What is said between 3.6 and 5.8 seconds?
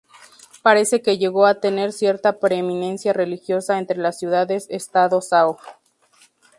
entre las ciudades-estado sao.